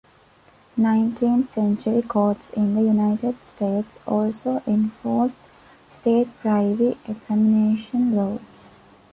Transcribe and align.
Nineteenth-century 0.77 2.01
courts 2.01 2.49
in 2.55 2.73
the 2.73 2.81
United 2.81 3.39
States 3.43 3.99
also 4.07 4.63
enforced 4.65 5.41
state 5.87 6.27
privy 6.41 6.97
examination 7.07 8.15
laws. 8.15 8.71